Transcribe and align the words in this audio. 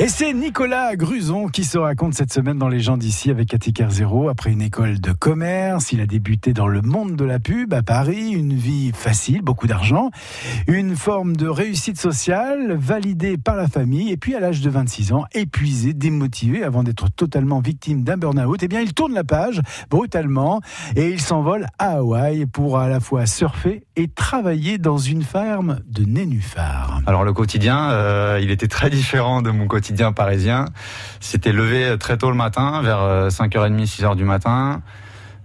Et 0.00 0.06
c'est 0.06 0.32
Nicolas 0.32 0.94
Gruson 0.94 1.48
qui 1.48 1.64
se 1.64 1.76
raconte 1.76 2.14
cette 2.14 2.32
semaine 2.32 2.56
dans 2.56 2.68
Les 2.68 2.78
gens 2.78 2.96
d'ici 2.96 3.32
avec 3.32 3.52
Attica 3.52 3.88
Zéro. 3.88 4.28
Après 4.28 4.52
une 4.52 4.62
école 4.62 5.00
de 5.00 5.10
commerce, 5.10 5.90
il 5.90 6.00
a 6.00 6.06
débuté 6.06 6.52
dans 6.52 6.68
le 6.68 6.82
monde 6.82 7.16
de 7.16 7.24
la 7.24 7.40
pub 7.40 7.74
à 7.74 7.82
Paris. 7.82 8.30
Une 8.30 8.54
vie 8.54 8.92
facile, 8.94 9.42
beaucoup 9.42 9.66
d'argent, 9.66 10.12
une 10.68 10.94
forme 10.94 11.34
de 11.34 11.48
réussite 11.48 11.98
sociale 11.98 12.76
validée 12.76 13.38
par 13.38 13.56
la 13.56 13.66
famille. 13.66 14.12
Et 14.12 14.16
puis 14.16 14.36
à 14.36 14.40
l'âge 14.40 14.60
de 14.60 14.70
26 14.70 15.12
ans, 15.14 15.24
épuisé, 15.32 15.94
démotivé 15.94 16.62
avant 16.62 16.84
d'être 16.84 17.10
totalement 17.10 17.58
victime 17.58 18.04
d'un 18.04 18.18
burn-out, 18.18 18.62
eh 18.62 18.68
bien 18.68 18.80
il 18.80 18.94
tourne 18.94 19.14
la 19.14 19.24
page 19.24 19.60
brutalement 19.90 20.60
et 20.94 21.08
il 21.08 21.20
s'envole 21.20 21.66
à 21.80 21.96
Hawaï 21.96 22.46
pour 22.46 22.78
à 22.78 22.88
la 22.88 23.00
fois 23.00 23.26
surfer 23.26 23.82
et 23.96 24.06
travailler 24.06 24.78
dans 24.78 24.98
une 24.98 25.24
ferme 25.24 25.80
de 25.88 26.04
nénuphars. 26.04 27.00
Alors 27.04 27.24
le 27.24 27.32
quotidien, 27.32 27.90
euh, 27.90 28.38
il 28.40 28.52
était 28.52 28.68
très 28.68 28.90
différent 28.90 29.42
de 29.42 29.50
mon 29.50 29.66
quotidien 29.66 29.87
parisien. 30.14 30.66
C'était 31.20 31.52
levé 31.52 31.96
très 31.98 32.16
tôt 32.16 32.30
le 32.30 32.36
matin, 32.36 32.82
vers 32.82 33.28
5h30, 33.28 33.80
euh, 33.80 33.84
6h 33.84 34.16
du 34.16 34.24
matin. 34.24 34.82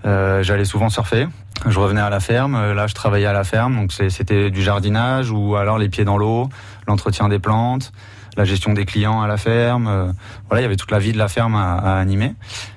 Euh, 0.06 0.44
j'allais 0.44 0.66
souvent 0.66 0.90
surfer. 0.90 1.28
Je 1.66 1.80
revenais 1.80 2.02
à 2.02 2.10
la 2.10 2.20
ferme. 2.20 2.56
Euh, 2.56 2.74
là, 2.74 2.88
je 2.88 2.94
travaillais 2.94 3.26
à 3.26 3.34
la 3.34 3.44
ferme. 3.44 3.76
Donc, 3.76 3.92
c'était 3.92 4.52
du 4.52 4.62
jardinage 4.62 5.32
ou 5.32 5.56
alors 5.56 5.78
les 5.78 5.90
pieds 5.90 6.04
dans 6.04 6.18
l'eau, 6.18 6.50
l'entretien 6.88 7.30
des 7.30 7.40
plantes, 7.40 7.94
la 8.36 8.44
gestion 8.44 8.74
des 8.74 8.86
clients 8.86 9.22
à 9.22 9.28
la 9.28 9.38
ferme. 9.38 10.14
voilà, 10.50 10.62
il 10.62 10.64
y 10.64 10.66
avait 10.66 10.76
toute 10.76 10.92
la 10.92 11.00
vie 11.00 11.14
de 11.14 11.18
la 11.18 11.28
ferme 11.28 11.56
à, 11.56 11.98
animer. 11.98 12.34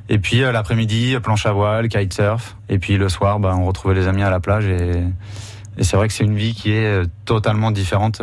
Et 0.09 0.19
puis, 0.19 0.41
l'après-midi, 0.41 1.17
planche 1.23 1.47
à 1.47 1.53
voile, 1.53 1.89
kitesurf. 1.89 2.57
Et 2.69 2.79
puis, 2.79 2.97
le 2.97 3.09
soir, 3.09 3.41
bah, 3.41 3.55
on 3.59 3.65
retrouvait 3.65 3.95
les 3.95 4.07
amis 4.07 4.23
à 4.23 4.31
la 4.31 4.39
plage 4.39 4.67
et, 4.67 5.03
et 5.79 5.85
c'est 5.85 5.97
vrai 5.97 6.09
que 6.09 6.15
c'est 6.15 6.25
une 6.25 6.37
vie 6.37 6.55
qui 6.55 6.73
est 6.73 7.03
totalement 7.25 7.71
différente 7.71 8.23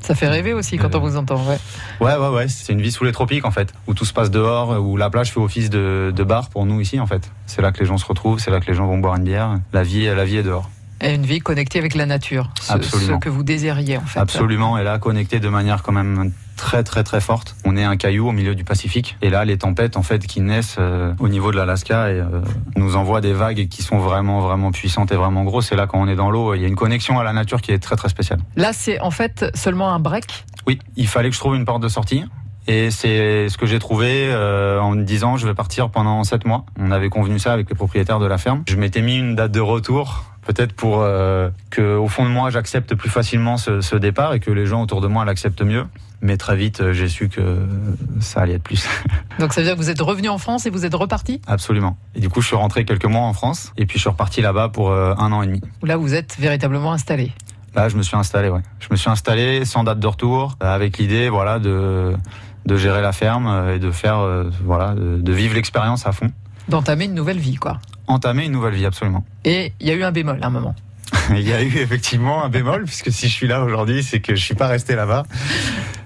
ça 0.00 0.14
fait 0.14 0.28
rêver 0.28 0.54
aussi 0.54 0.78
quand 0.78 0.94
on 0.94 1.00
vous 1.00 1.16
entend, 1.16 1.36
ouais. 1.44 1.58
Ouais, 2.00 2.16
ouais, 2.16 2.28
ouais. 2.28 2.48
C'est 2.48 2.72
une 2.72 2.80
vie 2.80 2.92
sous 2.92 3.04
les 3.04 3.12
tropiques 3.12 3.44
en 3.44 3.50
fait, 3.50 3.72
où 3.86 3.94
tout 3.94 4.04
se 4.04 4.12
passe 4.12 4.30
dehors, 4.30 4.80
où 4.80 4.96
la 4.96 5.10
plage 5.10 5.32
fait 5.32 5.40
office 5.40 5.70
de, 5.70 6.12
de 6.14 6.24
bar 6.24 6.50
pour 6.50 6.66
nous 6.66 6.80
ici 6.80 7.00
en 7.00 7.06
fait. 7.06 7.30
C'est 7.46 7.62
là 7.62 7.72
que 7.72 7.80
les 7.80 7.86
gens 7.86 7.98
se 7.98 8.06
retrouvent, 8.06 8.38
c'est 8.38 8.50
là 8.50 8.60
que 8.60 8.66
les 8.66 8.74
gens 8.74 8.86
vont 8.86 8.98
boire 8.98 9.16
une 9.16 9.24
bière. 9.24 9.58
La 9.72 9.82
vie, 9.82 10.06
la 10.06 10.24
vie 10.24 10.36
est 10.36 10.42
dehors. 10.42 10.70
Et 11.00 11.14
une 11.14 11.26
vie 11.26 11.40
connectée 11.40 11.78
avec 11.78 11.94
la 11.94 12.06
nature, 12.06 12.50
ce, 12.60 12.80
ce, 12.80 13.12
que 13.18 13.28
vous 13.28 13.42
désiriez 13.42 13.98
en 13.98 14.06
fait. 14.06 14.18
Absolument, 14.18 14.78
et 14.78 14.84
là 14.84 14.98
connectée 14.98 15.40
de 15.40 15.48
manière 15.48 15.82
quand 15.82 15.92
même 15.92 16.32
très 16.58 16.82
très 16.82 17.02
très 17.04 17.22
forte. 17.22 17.56
On 17.64 17.76
est 17.76 17.84
un 17.84 17.96
caillou 17.96 18.28
au 18.28 18.32
milieu 18.32 18.54
du 18.54 18.64
Pacifique, 18.64 19.16
et 19.22 19.30
là 19.30 19.46
les 19.46 19.56
tempêtes 19.56 19.96
en 19.96 20.02
fait 20.02 20.26
qui 20.26 20.42
naissent 20.42 20.76
euh, 20.78 21.14
au 21.18 21.28
niveau 21.28 21.50
de 21.50 21.56
l'Alaska 21.56 22.10
et 22.10 22.20
euh, 22.20 22.42
nous 22.76 22.96
envoient 22.96 23.22
des 23.22 23.32
vagues 23.32 23.68
qui 23.68 23.82
sont 23.82 23.98
vraiment 23.98 24.40
vraiment 24.40 24.70
puissantes 24.70 25.12
et 25.12 25.16
vraiment 25.16 25.44
grosses. 25.44 25.72
Et 25.72 25.76
là 25.76 25.86
quand 25.86 25.98
on 25.98 26.08
est 26.08 26.16
dans 26.16 26.30
l'eau, 26.30 26.54
il 26.54 26.60
y 26.60 26.64
a 26.64 26.68
une 26.68 26.76
connexion 26.76 27.18
à 27.18 27.24
la 27.24 27.32
nature 27.32 27.62
qui 27.62 27.72
est 27.72 27.78
très 27.78 27.96
très 27.96 28.10
spéciale. 28.10 28.40
Là 28.56 28.72
c'est 28.74 29.00
en 29.00 29.10
fait 29.10 29.46
seulement 29.54 29.94
un 29.94 30.00
break? 30.00 30.44
Oui, 30.66 30.78
il 30.96 31.06
fallait 31.06 31.30
que 31.30 31.34
je 31.34 31.40
trouve 31.40 31.56
une 31.56 31.64
porte 31.64 31.82
de 31.82 31.88
sortie. 31.88 32.24
Et 32.66 32.90
c'est 32.90 33.48
ce 33.48 33.56
que 33.56 33.64
j'ai 33.64 33.78
trouvé 33.78 34.28
euh, 34.28 34.78
en 34.78 34.90
me 34.90 35.02
disant 35.02 35.38
je 35.38 35.46
vais 35.46 35.54
partir 35.54 35.88
pendant 35.88 36.22
sept 36.24 36.44
mois. 36.44 36.66
On 36.78 36.90
avait 36.90 37.08
convenu 37.08 37.38
ça 37.38 37.54
avec 37.54 37.70
les 37.70 37.74
propriétaires 37.74 38.18
de 38.18 38.26
la 38.26 38.36
ferme. 38.36 38.62
Je 38.68 38.76
m'étais 38.76 39.00
mis 39.00 39.16
une 39.16 39.34
date 39.34 39.52
de 39.52 39.60
retour 39.60 40.24
peut-être 40.48 40.72
pour 40.72 41.02
euh, 41.02 41.50
que 41.70 41.96
au 41.96 42.08
fond 42.08 42.24
de 42.24 42.30
moi 42.30 42.48
j'accepte 42.50 42.94
plus 42.94 43.10
facilement 43.10 43.58
ce, 43.58 43.96
départ 43.96 44.32
et 44.32 44.40
que 44.40 44.50
les 44.50 44.64
gens 44.64 44.82
autour 44.82 45.00
de 45.00 45.06
moi 45.06 45.24
l'acceptent 45.24 45.62
mieux. 45.62 45.84
Mais 46.20 46.36
très 46.36 46.56
vite 46.56 46.80
euh, 46.80 46.92
j'ai 46.92 47.08
su 47.08 47.28
que 47.28 47.66
ça 48.20 48.40
allait 48.40 48.54
être 48.54 48.62
plus. 48.62 48.86
Donc 49.38 49.52
ça 49.52 49.60
veut 49.60 49.66
dire 49.66 49.74
que 49.74 49.80
vous 49.80 49.90
êtes 49.90 50.00
revenu 50.00 50.28
en 50.28 50.38
France 50.38 50.66
et 50.66 50.70
vous 50.70 50.84
êtes 50.84 50.94
reparti? 50.94 51.40
Absolument. 51.46 51.96
Et 52.14 52.20
du 52.20 52.28
coup 52.28 52.40
je 52.40 52.48
suis 52.48 52.56
rentré 52.56 52.84
quelques 52.84 53.06
mois 53.06 53.22
en 53.22 53.32
France 53.32 53.72
et 53.76 53.86
puis 53.86 53.98
je 53.98 54.02
suis 54.02 54.10
reparti 54.10 54.40
là-bas 54.40 54.68
pour 54.68 54.92
un 54.92 55.32
an 55.32 55.42
et 55.42 55.46
demi. 55.46 55.60
Là 55.82 55.96
vous 55.96 56.14
êtes 56.14 56.36
véritablement 56.38 56.92
installé. 56.92 57.32
Là 57.74 57.88
je 57.88 57.96
me 57.96 58.02
suis 58.02 58.16
installé, 58.16 58.48
ouais. 58.48 58.62
Je 58.80 58.88
me 58.90 58.96
suis 58.96 59.10
installé 59.10 59.64
sans 59.64 59.84
date 59.84 60.00
de 60.00 60.06
retour, 60.06 60.56
avec 60.60 60.98
l'idée 60.98 61.28
voilà 61.28 61.58
de 61.58 62.16
de 62.68 62.76
gérer 62.76 63.02
la 63.02 63.12
ferme 63.12 63.46
euh, 63.48 63.74
et 63.74 63.78
de 63.80 63.90
faire, 63.90 64.18
euh, 64.18 64.50
voilà, 64.62 64.94
de 64.94 65.32
vivre 65.32 65.54
l'expérience 65.54 66.06
à 66.06 66.12
fond. 66.12 66.30
D'entamer 66.68 67.06
une 67.06 67.14
nouvelle 67.14 67.38
vie, 67.38 67.56
quoi. 67.56 67.80
Entamer 68.06 68.44
une 68.44 68.52
nouvelle 68.52 68.74
vie, 68.74 68.86
absolument. 68.86 69.24
Et 69.44 69.72
il 69.80 69.88
y 69.88 69.90
a 69.90 69.94
eu 69.94 70.02
un 70.04 70.12
bémol 70.12 70.38
à 70.42 70.46
un 70.46 70.50
moment. 70.50 70.74
il 71.36 71.48
y 71.48 71.52
a 71.52 71.62
eu 71.62 71.76
effectivement 71.78 72.44
un 72.44 72.48
bémol, 72.48 72.84
puisque 72.84 73.12
si 73.12 73.28
je 73.28 73.32
suis 73.32 73.46
là 73.46 73.62
aujourd'hui, 73.62 74.02
c'est 74.02 74.20
que 74.20 74.34
je 74.34 74.42
suis 74.42 74.54
pas 74.54 74.66
resté 74.66 74.94
là-bas. 74.94 75.24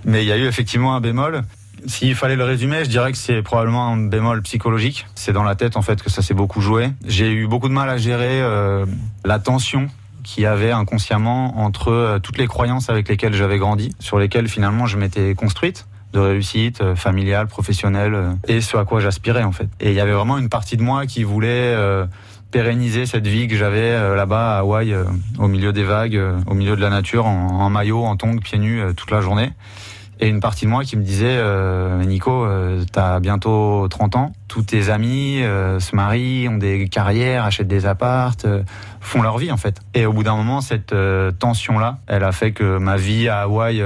Mais 0.05 0.25
il 0.25 0.29
y 0.29 0.33
a 0.33 0.37
eu 0.37 0.47
effectivement 0.47 0.95
un 0.95 1.01
bémol. 1.01 1.43
S'il 1.87 2.15
fallait 2.15 2.37
le 2.37 2.45
résumer, 2.45 2.85
je 2.85 2.91
dirais 2.91 3.11
que 3.13 3.19
c'est 3.19 3.43
probablement 3.43 3.89
un 3.89 3.97
bémol 3.97 4.43
psychologique. 4.43 5.07
C'est 5.15 5.33
dans 5.33 5.43
la 5.43 5.57
tête 5.57 5.77
en 5.77 5.83
fait 5.83 6.03
que 6.03 6.11
ça 6.11 6.23
s'est 6.23 6.35
beaucoup 6.35 6.61
joué. 6.61 6.91
J'ai 7.07 7.31
eu 7.33 7.47
beaucoup 7.47 7.69
de 7.69 7.75
mal 7.75 7.89
à 7.89 7.97
gérer 7.97 8.41
euh, 8.41 8.87
la 9.25 9.39
tension 9.39 9.89
qui 10.23 10.47
avait 10.47 10.71
inconsciemment 10.71 11.59
entre 11.59 12.21
toutes 12.23 12.39
les 12.39 12.47
croyances 12.47 12.89
avec 12.89 13.09
lesquelles 13.09 13.35
j'avais 13.35 13.59
grandi, 13.59 13.95
sur 13.99 14.19
lesquelles 14.21 14.49
finalement 14.49 14.87
je 14.87 14.97
m'étais 14.97 15.35
construite 15.35 15.87
de 16.13 16.21
réussite 16.21 16.81
euh, 16.81 16.95
familiale, 16.95 17.47
professionnelle, 17.47 18.15
euh, 18.15 18.33
et 18.47 18.61
ce 18.61 18.77
à 18.77 18.85
quoi 18.85 19.01
j'aspirais 19.01 19.43
en 19.43 19.53
fait. 19.53 19.69
Et 19.81 19.91
il 19.91 19.95
y 19.95 20.01
avait 20.01 20.13
vraiment 20.13 20.39
une 20.39 20.49
partie 20.49 20.77
de 20.77 20.83
moi 20.83 21.07
qui 21.07 21.25
voulait 21.25 21.75
euh, 21.75 22.07
pérenniser 22.53 23.07
cette 23.07 23.27
vie 23.27 23.49
que 23.49 23.57
j'avais 23.57 24.15
là-bas 24.15 24.57
à 24.57 24.59
Hawaï, 24.61 24.95
au 25.39 25.49
milieu 25.49 25.73
des 25.73 25.83
vagues, 25.83 26.21
au 26.47 26.55
milieu 26.55 26.77
de 26.77 26.81
la 26.81 26.91
nature, 26.91 27.27
en, 27.27 27.61
en 27.61 27.71
maillot, 27.71 28.05
en 28.05 28.17
tongs, 28.17 28.39
pieds 28.39 28.59
nus, 28.59 28.81
toute 28.95 29.11
la 29.11 29.21
journée 29.21 29.51
et 30.23 30.29
une 30.29 30.39
partie 30.39 30.67
de 30.67 30.71
moi 30.71 30.85
qui 30.85 30.97
me 30.97 31.03
disait 31.03 31.37
euh, 31.37 32.01
Nico, 32.05 32.45
euh, 32.45 32.85
t'as 32.93 33.19
bientôt 33.19 33.89
30 33.89 34.15
ans, 34.15 34.33
tous 34.47 34.63
tes 34.63 34.89
amis 34.89 35.43
euh, 35.43 35.81
se 35.81 35.97
marient, 35.97 36.49
ont 36.49 36.59
des 36.59 36.87
carrières, 36.87 37.45
achètent 37.45 37.67
des 37.67 37.87
appartes, 37.87 38.45
euh, 38.45 38.63
font 39.01 39.21
leur 39.21 39.37
vie 39.39 39.51
en 39.51 39.57
fait. 39.57 39.81
Et 39.95 40.07
au 40.07 40.13
bout 40.13 40.23
d'un 40.23 40.37
moment, 40.37 40.61
cette 40.61 40.95
tension 41.41 41.81
là, 41.81 41.99
elle 42.07 42.23
a 42.23 42.31
fait 42.31 42.53
que 42.53 42.79
ma 42.79 42.97
vie 42.97 43.29
à 43.29 43.41
Hawaï 43.41 43.83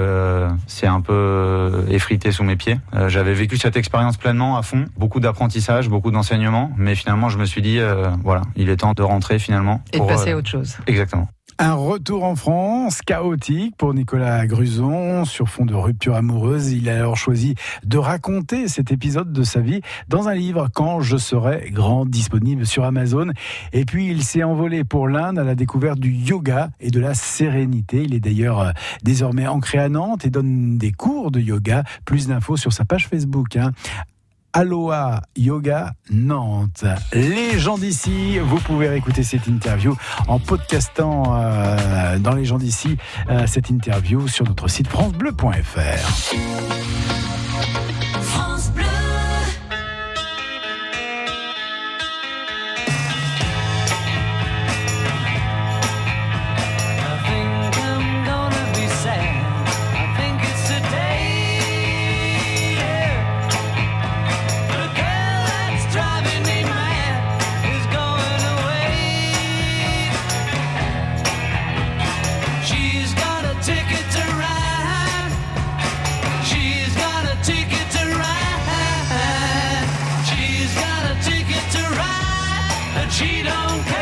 s'est 0.67 0.87
un 0.87 1.01
peu 1.01 1.87
effritée 1.89 2.33
sous 2.33 2.45
mes 2.45 2.57
pieds. 2.57 2.79
J'avais 3.09 3.33
vécu 3.33 3.57
cette 3.57 3.77
expérience 3.77 4.19
pleinement 4.19 4.59
à 4.59 4.63
fond, 4.63 4.85
beaucoup 4.99 5.21
d'apprentissage, 5.21 5.89
beaucoup 5.89 6.11
d'enseignement, 6.11 6.71
mais 6.77 6.95
finalement 6.95 7.31
je 7.31 7.39
me 7.39 7.47
suis 7.47 7.63
dit 7.63 7.81
voilà, 8.23 8.43
il 8.57 8.69
est 8.69 8.77
temps 8.77 8.93
de 8.93 9.03
rentrer 9.03 9.39
finalement. 9.39 9.81
Et 9.95 10.01
de 10.01 10.05
passer 10.05 10.33
à 10.33 10.37
autre 10.37 10.51
chose. 10.51 10.77
Exactement. 10.87 11.29
Un 11.59 11.73
retour 11.73 12.25
en 12.25 12.37
France 12.37 13.01
chaotique 13.01 13.77
pour 13.79 13.95
Nicolas 13.95 14.47
Gruson 14.47 15.25
sur 15.25 15.49
fond 15.49 15.65
de 15.65 15.73
rupture 15.73 16.15
amoureuse. 16.15 16.73
Il 16.73 16.91
a 16.91 16.97
alors 16.97 17.17
choisi 17.17 17.55
de 17.83 17.97
raconter 17.97 18.69
cet 18.69 18.93
épisode 18.93 19.33
de 19.33 19.43
sa 19.43 19.61
vie 19.61 19.81
dans 20.07 20.29
un 20.29 20.35
livre 20.35 20.69
Quand 20.75 21.01
je 21.01 21.17
serai 21.17 21.71
grand 21.71 22.05
disponible 22.05 22.67
sur 22.67 22.85
Amazon. 22.85 23.31
Et 23.73 23.87
puis 23.87 24.09
il 24.09 24.23
s'est 24.23 24.43
envolé 24.43 24.85
pour 24.85 25.09
l'Inde 25.09 25.39
à 25.39 25.45
la 25.45 25.55
découverte 25.55 25.99
du 25.99 26.13
yoga 26.13 26.69
et 26.79 26.91
de 26.91 27.01
la 27.01 27.15
sérénité. 27.15 28.03
Il 28.03 28.13
est 28.13 28.21
d'ailleurs 28.21 28.61
euh, 28.61 28.73
désormais 29.03 29.47
ancré 29.47 29.79
à 29.79 29.89
Nantes 29.89 30.27
et 30.27 30.31
donne 30.31 30.77
des 30.77 30.93
cours 30.93 31.31
de 31.31 31.41
yoga. 31.41 31.85
Plus 32.05 32.29
d'infos 32.29 32.59
sur 32.59 32.75
sa 32.75 32.85
page 32.85 33.09
Facebook. 33.09 33.57
Hein. 33.57 33.73
Aloha 34.57 35.21
Yoga 35.37 35.93
Nantes. 36.11 36.87
Les 37.13 37.59
gens 37.59 37.77
d'ici, 37.77 38.39
vous 38.39 38.57
pouvez 38.57 38.97
écouter 38.97 39.23
cette 39.23 39.49
interview 39.49 39.95
en 40.29 40.39
podcastant 40.39 41.25
euh, 41.37 42.19
dans 42.19 42.35
les 42.35 42.47
gens 42.47 42.57
d'ici 42.57 42.97
euh, 43.29 43.47
cette 43.47 43.69
interview 43.69 44.27
sur 44.29 44.47
notre 44.47 44.69
site 44.69 44.89
francebleu.fr. 44.89 46.33
long 83.47 83.85
time. 83.85 83.96